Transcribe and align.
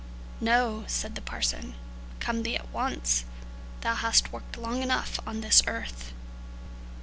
"No," 0.39 0.83
said 0.87 1.13
the 1.13 1.21
parson, 1.21 1.75
"come 2.19 2.41
thee 2.41 2.57
at 2.57 2.69
once; 2.69 3.23
thou 3.81 3.93
hast 3.93 4.33
worked 4.33 4.57
long 4.57 4.81
enough 4.81 5.19
on 5.27 5.41
this 5.41 5.61
earth." 5.67 6.11